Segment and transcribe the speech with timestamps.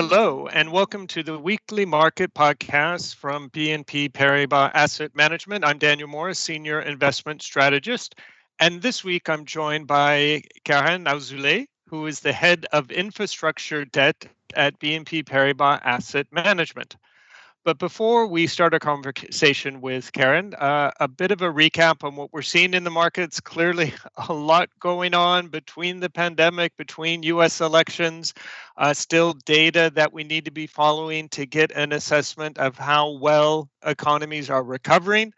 [0.00, 5.64] Hello, and welcome to the weekly market podcast from BNP Paribas Asset Management.
[5.64, 8.14] I'm Daniel Morris, Senior Investment Strategist.
[8.60, 14.24] And this week I'm joined by Karen Azoulay, who is the head of infrastructure debt
[14.54, 16.94] at BNP Paribas Asset Management.
[17.68, 22.16] But before we start our conversation with Karen, uh, a bit of a recap on
[22.16, 23.40] what we're seeing in the markets.
[23.40, 23.92] Clearly,
[24.30, 28.32] a lot going on between the pandemic, between US elections,
[28.78, 33.10] uh, still data that we need to be following to get an assessment of how
[33.18, 35.34] well economies are recovering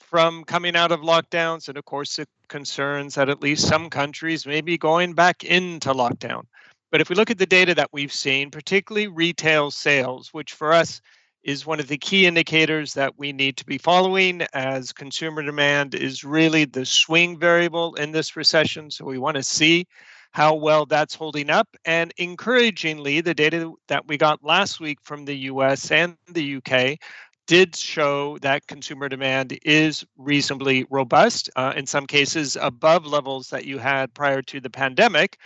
[0.00, 1.68] from coming out of lockdowns.
[1.68, 5.94] And of course, the concerns that at least some countries may be going back into
[5.94, 6.42] lockdown.
[6.90, 10.74] But if we look at the data that we've seen, particularly retail sales, which for
[10.74, 11.00] us
[11.42, 15.94] is one of the key indicators that we need to be following as consumer demand
[15.94, 18.90] is really the swing variable in this recession.
[18.90, 19.86] So we want to see
[20.32, 21.68] how well that's holding up.
[21.84, 26.98] And encouragingly, the data that we got last week from the US and the UK
[27.46, 33.64] did show that consumer demand is reasonably robust, uh, in some cases above levels that
[33.64, 35.36] you had prior to the pandemic.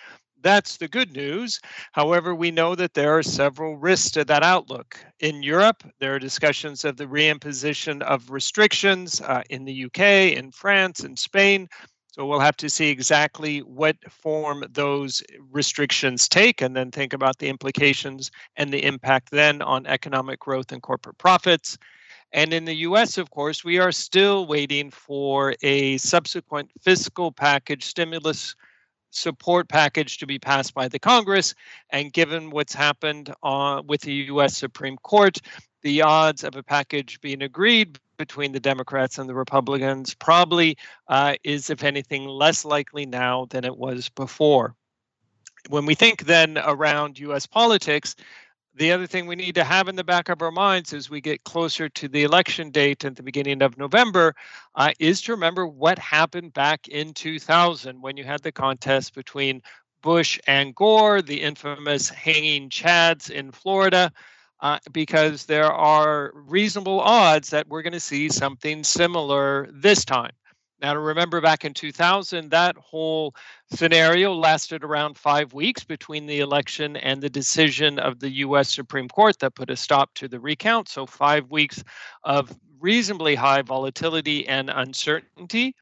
[0.44, 1.58] That's the good news.
[1.92, 4.98] However, we know that there are several risks to that outlook.
[5.20, 10.52] In Europe, there are discussions of the reimposition of restrictions uh, in the UK, in
[10.52, 11.66] France, in Spain.
[12.12, 17.38] So we'll have to see exactly what form those restrictions take and then think about
[17.38, 21.78] the implications and the impact then on economic growth and corporate profits.
[22.32, 27.84] And in the US, of course, we are still waiting for a subsequent fiscal package
[27.84, 28.54] stimulus
[29.14, 31.54] support package to be passed by the Congress.
[31.90, 34.56] And given what's happened uh, with the U.S.
[34.56, 35.38] Supreme Court,
[35.82, 40.76] the odds of a package being agreed between the Democrats and the Republicans probably
[41.08, 44.74] uh, is, if anything, less likely now than it was before.
[45.68, 48.14] When we think then around US politics,
[48.74, 51.20] the other thing we need to have in the back of our minds as we
[51.20, 54.34] get closer to the election date at the beginning of November
[54.74, 59.62] uh, is to remember what happened back in 2000 when you had the contest between
[60.02, 64.12] Bush and Gore, the infamous hanging Chads in Florida,
[64.60, 70.32] uh, because there are reasonable odds that we're going to see something similar this time.
[70.84, 73.34] Now, to remember back in 2000, that whole
[73.72, 79.08] scenario lasted around five weeks between the election and the decision of the US Supreme
[79.08, 80.90] Court that put a stop to the recount.
[80.90, 81.82] So, five weeks
[82.22, 85.74] of reasonably high volatility and uncertainty.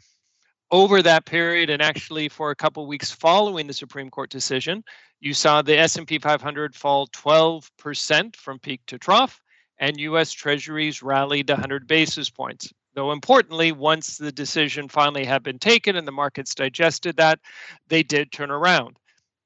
[0.71, 4.85] Over that period, and actually for a couple weeks following the Supreme Court decision,
[5.19, 9.41] you saw the S&P 500 fall 12% from peak to trough,
[9.79, 10.31] and U.S.
[10.31, 12.73] Treasuries rallied 100 basis points.
[12.95, 17.41] Though importantly, once the decision finally had been taken and the markets digested that,
[17.89, 18.99] they did turn around.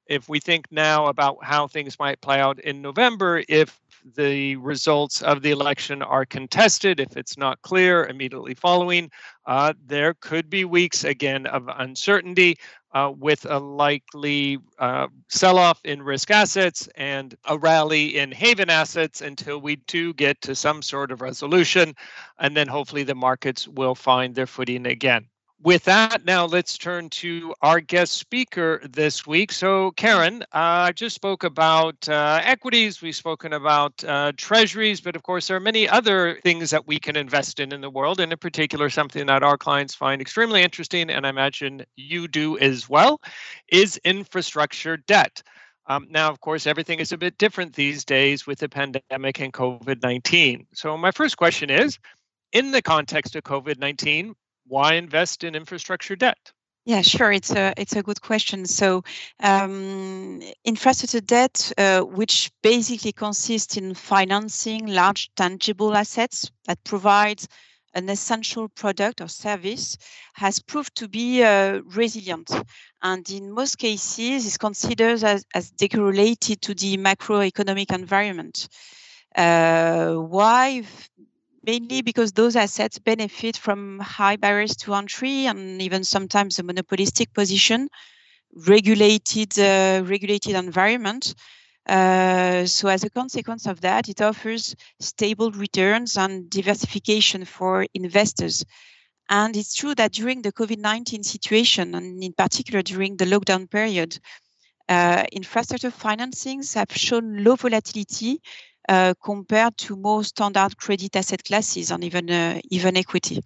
[0.07, 3.81] If we think now about how things might play out in November, if
[4.15, 9.11] the results of the election are contested, if it's not clear immediately following,
[9.47, 12.57] uh, there could be weeks again of uncertainty
[12.93, 18.71] uh, with a likely uh, sell off in risk assets and a rally in haven
[18.71, 21.95] assets until we do get to some sort of resolution.
[22.39, 25.27] And then hopefully the markets will find their footing again
[25.63, 29.51] with that, now let's turn to our guest speaker this week.
[29.51, 35.17] So, Karen, uh, I just spoke about uh, equities, we've spoken about uh, treasuries, but
[35.17, 38.21] of course, there are many other things that we can invest in in the world,
[38.21, 42.59] and in particular, something that our clients find extremely interesting, and I imagine you do
[42.59, 43.21] as well,
[43.69, 45.43] is infrastructure debt.
[45.87, 49.53] Um, now, of course, everything is a bit different these days with the pandemic and
[49.53, 50.67] COVID 19.
[50.75, 51.99] So, my first question is
[52.53, 54.35] in the context of COVID 19,
[54.69, 56.53] why invest in infrastructure debt?
[56.87, 57.33] Yeah, sure.
[57.33, 58.65] It's a it's a good question.
[58.65, 59.03] So,
[59.43, 67.49] um, infrastructure debt, uh, which basically consists in financing large tangible assets that provides
[67.95, 69.97] an essential product or service,
[70.35, 72.53] has proved to be uh, resilient,
[73.03, 78.69] and in most cases is considered as, as decorrelated to the macroeconomic environment.
[79.35, 80.83] Uh, why
[81.67, 87.33] mainly because those assets benefit from high barriers to entry and even sometimes a monopolistic
[87.35, 87.89] position,
[88.69, 91.35] regulated uh, regulated environment.
[91.89, 98.65] Uh, so as a consequence of that, it offers stable returns and diversification for investors.
[99.29, 104.19] And it's true that during the COVID-19 situation, and in particular during the lockdown period,
[104.89, 108.41] uh, infrastructure financings have shown low volatility
[109.23, 113.41] compared to more standard credit asset classes and even uh, even equity.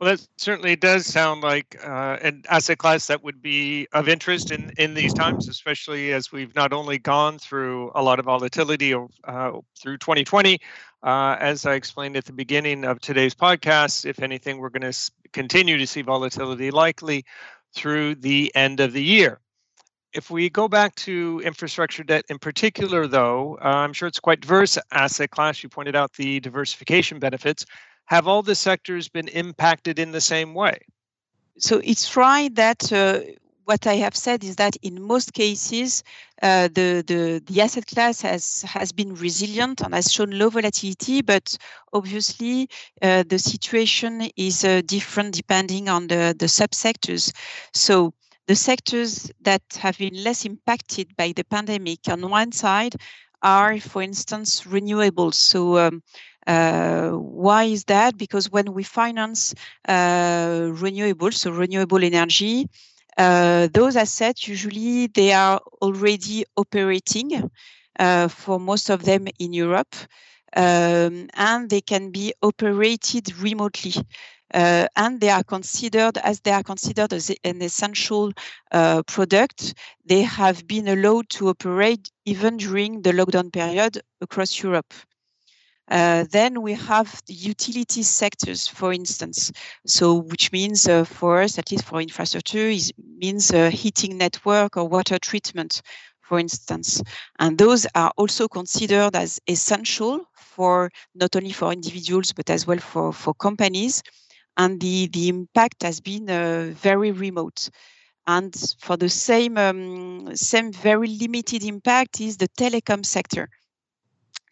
[0.00, 4.50] Well, that certainly does sound like uh, an asset class that would be of interest
[4.50, 8.92] in, in these times, especially as we've not only gone through a lot of volatility
[8.92, 10.58] uh, through 2020.
[11.04, 15.10] Uh, as I explained at the beginning of today's podcast, if anything, we're going to
[15.32, 17.24] continue to see volatility likely
[17.74, 19.40] through the end of the year.
[20.14, 24.40] If we go back to infrastructure debt in particular, though, uh, I'm sure it's quite
[24.40, 25.62] diverse asset class.
[25.62, 27.66] You pointed out the diversification benefits
[28.06, 30.78] have all the sectors been impacted in the same way?
[31.58, 33.20] So it's right that uh,
[33.64, 36.02] what I have said is that in most cases,
[36.42, 41.22] uh, the, the, the asset class has, has been resilient and has shown low volatility,
[41.22, 41.56] but
[41.92, 42.68] obviously
[43.00, 47.32] uh, the situation is uh, different depending on the, the subsectors.
[47.72, 48.12] So
[48.46, 52.94] the sectors that have been less impacted by the pandemic on one side
[53.42, 55.34] are, for instance, renewables.
[55.34, 56.02] So um,
[56.46, 58.16] uh, why is that?
[58.16, 59.54] Because when we finance
[59.88, 62.66] uh, renewables, so renewable energy,
[63.16, 67.50] uh, those assets usually they are already operating
[67.98, 69.94] uh, for most of them in Europe,
[70.56, 73.92] um, and they can be operated remotely.
[74.54, 78.32] Uh, and they are considered as they are considered as an essential
[78.70, 79.74] uh, product.
[80.06, 84.94] They have been allowed to operate even during the lockdown period across Europe.
[85.90, 89.52] Uh, then we have the utility sectors, for instance.
[89.86, 94.76] So, which means uh, for us, at least for infrastructure, is means uh, heating network
[94.76, 95.82] or water treatment,
[96.22, 97.02] for instance.
[97.38, 102.78] And those are also considered as essential for not only for individuals but as well
[102.78, 104.02] for for companies.
[104.56, 107.70] And the the impact has been uh, very remote.
[108.26, 113.48] And for the same um, same very limited impact is the telecom sector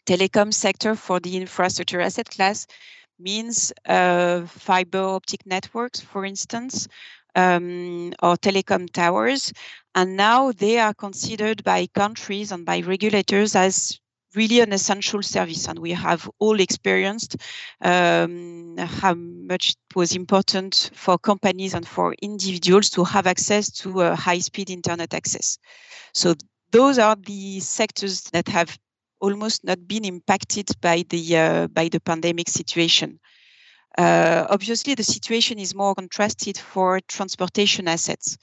[0.06, 2.66] telecom sector for the infrastructure asset class
[3.18, 6.88] means uh, fiber optic networks, for instance,
[7.36, 9.52] um, or telecom towers.
[9.94, 14.00] And now they are considered by countries and by regulators as
[14.34, 15.68] really an essential service.
[15.68, 17.36] And we have all experienced
[17.80, 24.02] um, how much it was important for companies and for individuals to have access to
[24.02, 25.58] uh, high speed internet access.
[26.14, 26.34] So
[26.70, 28.78] those are the sectors that have
[29.20, 33.20] almost not been impacted by the uh, by the pandemic situation.
[33.96, 38.38] Uh, obviously, the situation is more contrasted for transportation assets.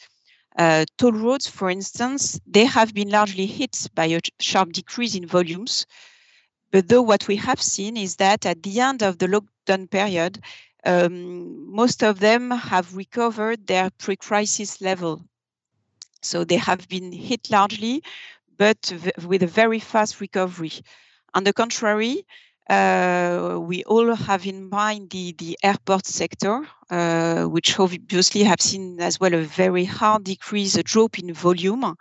[0.58, 5.26] Uh, toll roads, for instance, they have been largely hit by a sharp decrease in
[5.26, 5.86] volumes.
[6.72, 10.44] But though what we have seen is that at the end of the lockdown period,
[10.86, 15.26] um, most of them have recovered their pre-crisis level.
[16.22, 18.04] So they have been hit largely,
[18.58, 18.92] but
[19.26, 20.74] with a very fast recovery.
[21.34, 22.26] On the contrary,
[22.70, 29.20] we all have in mind the, the airport sector, uh, which obviously have seen as
[29.20, 31.96] well a very hard decrease, a drop in volume.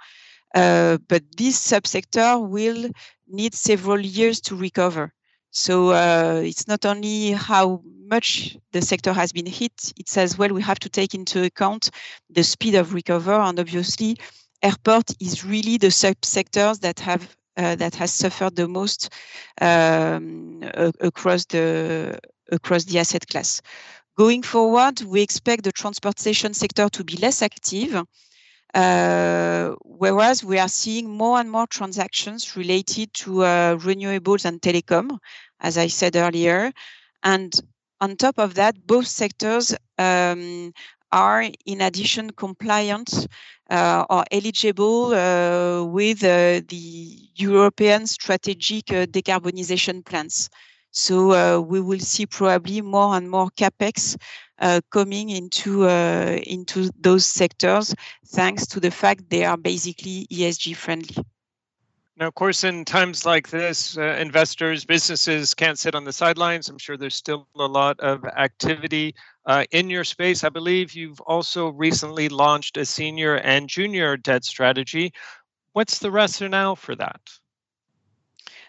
[0.55, 2.91] Uh, but this subsector will
[3.29, 5.13] need several years to recover.
[5.51, 10.51] So uh, it's not only how much the sector has been hit, it's as well
[10.51, 11.91] we have to take into account
[12.31, 14.17] the speed of recovery and obviously
[14.63, 19.13] airport is really the subsectors that have uh, that has suffered the most
[19.61, 20.63] um,
[21.01, 22.19] across the
[22.51, 23.61] across the asset class.
[24.17, 28.03] Going forward, we expect the transportation sector to be less active,
[28.75, 35.19] uh, whereas we are seeing more and more transactions related to uh, renewables and telecom,
[35.61, 36.73] as I said earlier.
[37.23, 37.53] And
[38.01, 40.73] on top of that, both sectors um,
[41.13, 43.27] are in addition compliant
[43.71, 50.49] uh, or eligible uh, with uh, the European strategic decarbonization plans.
[50.91, 54.17] So we will see probably more and more capex
[54.61, 57.95] uh, coming into uh, into those sectors
[58.27, 61.15] thanks to the fact they are basically ESG friendly.
[62.19, 66.69] Now, of course, in times like this, uh, investors, businesses can't sit on the sidelines.
[66.69, 69.15] I'm sure there's still a lot of activity
[69.47, 70.43] uh, in your space.
[70.43, 75.13] I believe you've also recently launched a senior and junior debt strategy.
[75.75, 77.21] What's the rationale for that?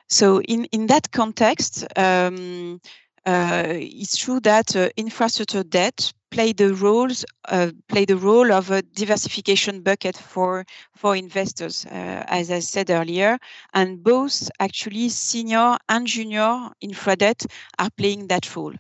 [0.10, 2.80] So, in, in that context, um,
[3.26, 8.72] uh, it's true that uh, infrastructure debt play the roles uh, play the role of
[8.72, 13.38] a diversification bucket for for investors, uh, as I said earlier,
[13.74, 17.46] and both actually senior and junior infra debt
[17.78, 18.74] are playing that role.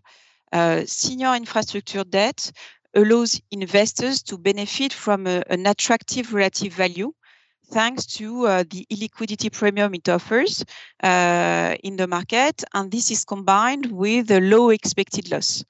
[0.51, 2.51] Uh, senior infrastructure debt
[2.95, 7.11] allows investors to benefit from a, an attractive relative value
[7.71, 10.63] thanks to uh, the illiquidity premium it offers
[11.03, 12.63] uh, in the market.
[12.73, 15.63] And this is combined with a low expected loss.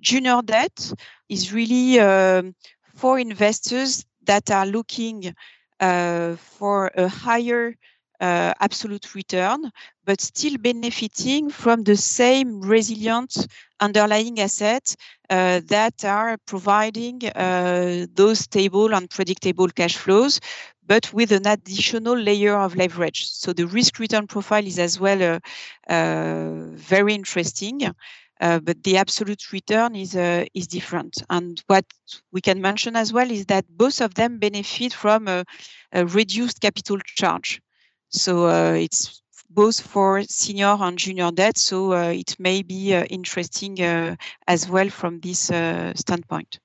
[0.00, 0.92] Junior debt
[1.28, 2.54] is really um,
[2.94, 5.34] for investors that are looking
[5.80, 7.74] uh, for a higher
[8.20, 9.70] uh, absolute return,
[10.04, 13.46] but still benefiting from the same resilient
[13.80, 14.96] underlying assets
[15.30, 20.40] uh, that are providing uh, those stable and predictable cash flows,
[20.84, 23.26] but with an additional layer of leverage.
[23.26, 25.22] So the risk return profile is as well
[25.88, 27.82] uh, uh, very interesting.
[28.40, 31.22] Uh, but the absolute return is uh, is different.
[31.28, 31.84] And what
[32.32, 35.44] we can mention as well is that both of them benefit from a,
[35.92, 37.60] a reduced capital charge.
[38.10, 41.58] So uh, it's both for senior and junior debt.
[41.58, 43.80] So uh, it may be uh, interesting
[44.46, 46.60] as well from this standpoint.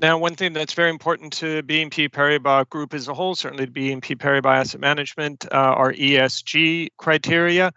[0.00, 3.72] Now, one thing that's very important to BNP Paribas Group as a whole, certainly to
[3.72, 7.70] BNP Paribas Asset Management, are ESG criteria.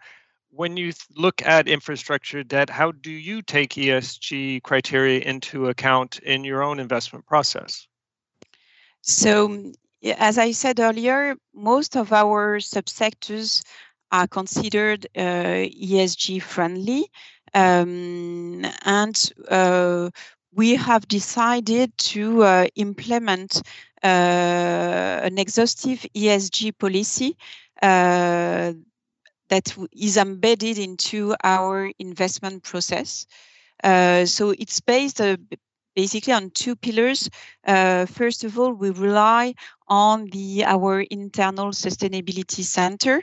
[0.56, 6.44] When you look at infrastructure debt, how do you take ESG criteria into account in
[6.44, 7.88] your own investment process?
[9.02, 9.72] So,
[10.16, 13.64] as I said earlier, most of our subsectors
[14.12, 17.10] are considered uh, ESG friendly.
[17.52, 20.10] Um, and uh,
[20.52, 23.62] we have decided to uh, implement
[24.04, 24.06] uh,
[25.28, 27.36] an exhaustive ESG policy
[27.82, 28.72] uh,
[29.48, 33.26] that is embedded into our investment process.
[33.82, 35.20] Uh, so it's based
[35.94, 37.28] basically on two pillars.
[37.66, 39.54] Uh, first of all, we rely
[39.88, 43.22] on the our internal sustainability center.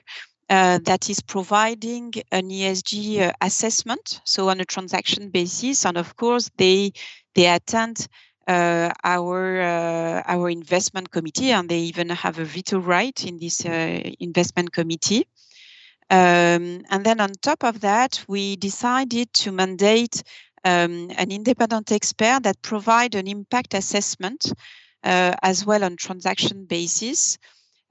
[0.50, 6.18] Uh, that is providing an ESG uh, assessment, so on a transaction basis, and of
[6.18, 6.92] course they
[7.36, 8.08] they attend
[8.48, 13.66] uh, our uh, our investment committee, and they even have a veto right in this
[13.66, 15.26] uh, investment committee.
[16.12, 20.24] Um, and then on top of that, we decided to mandate
[20.66, 24.52] um, an independent expert that provide an impact assessment
[25.06, 27.38] uh, as well on transaction basis.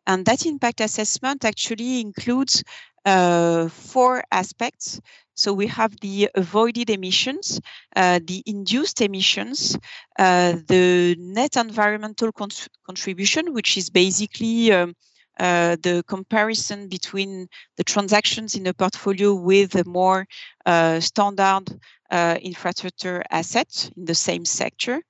[0.06, 2.62] And that impact assessment actually includes
[3.06, 5.00] uh, four aspects.
[5.34, 7.58] So we have the avoided emissions,
[7.96, 9.78] uh, the induced emissions,
[10.18, 12.50] uh, the net environmental con-
[12.84, 14.94] contribution, which is basically um,
[15.40, 20.26] uh, the comparison between the transactions in a portfolio with a more
[20.66, 21.64] uh, standard
[22.10, 25.00] uh, infrastructure asset in the same sector.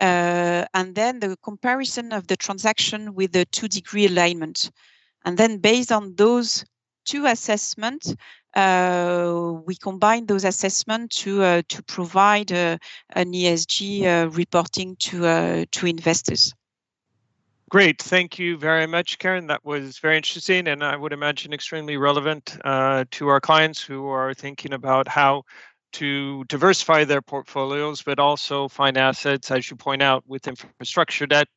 [0.00, 4.70] Uh, and then the comparison of the transaction with the two degree alignment.
[5.24, 6.64] And then based on those
[7.04, 8.14] two assessments,
[8.54, 12.78] uh, we combine those assessments to uh, to provide uh,
[13.10, 16.54] an ESG reporting to to investors.
[17.68, 18.00] Great.
[18.00, 19.46] Thank you very much, Karen.
[19.48, 24.06] That was very interesting and I would imagine extremely relevant uh, to our clients who
[24.08, 25.42] are thinking about how
[25.94, 31.48] to diversify their portfolios, but also find assets, as you point out, with infrastructure debt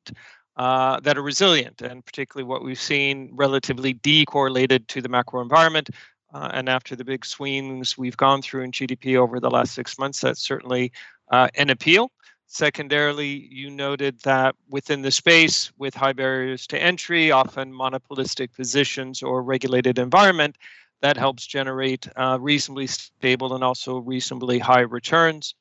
[0.57, 5.89] uh, that are resilient, and particularly what we've seen relatively decorrelated to the macro environment.
[6.33, 9.97] Uh, and after the big swings we've gone through in GDP over the last six
[9.97, 10.91] months, that's certainly
[11.31, 12.11] uh, an appeal.
[12.53, 19.23] Secondarily, you noted that within the space with high barriers to entry, often monopolistic positions
[19.23, 20.57] or regulated environment,
[21.01, 25.55] that helps generate uh, reasonably stable and also reasonably high returns.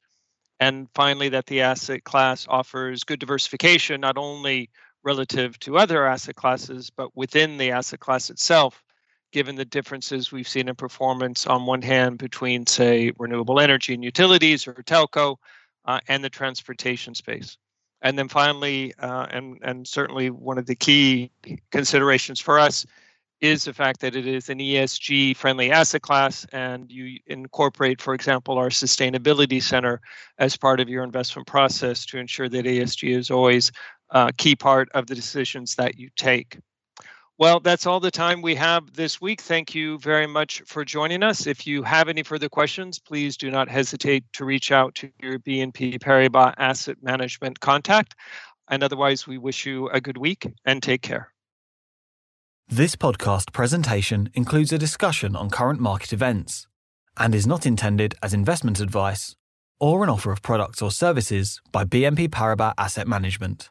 [0.59, 4.69] And finally, that the asset class offers good diversification, not only
[5.05, 8.83] relative to other asset classes, but within the asset class itself,
[9.31, 14.03] given the differences we've seen in performance on one hand between, say, renewable energy and
[14.03, 15.37] utilities or telco,
[15.91, 17.59] uh, and the transportation space.
[18.03, 21.33] And then finally, uh, and, and certainly one of the key
[21.73, 22.87] considerations for us
[23.41, 28.15] is the fact that it is an ESG friendly asset class and you incorporate, for
[28.15, 30.01] example, our sustainability center
[30.39, 33.73] as part of your investment process to ensure that ESG is always
[34.11, 36.59] a key part of the decisions that you take.
[37.41, 39.41] Well, that's all the time we have this week.
[39.41, 41.47] Thank you very much for joining us.
[41.47, 45.39] If you have any further questions, please do not hesitate to reach out to your
[45.39, 48.15] BNP Paribas Asset Management contact.
[48.69, 51.33] And otherwise, we wish you a good week and take care.
[52.69, 56.67] This podcast presentation includes a discussion on current market events
[57.17, 59.35] and is not intended as investment advice
[59.81, 63.71] or an offer of products or services by BNP Paribas Asset Management.